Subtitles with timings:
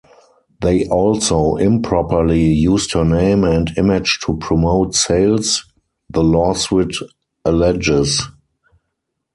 [0.61, 5.63] They also improperly used her name and image to promote sales,
[6.09, 6.95] the lawsuit
[7.45, 8.23] alleges.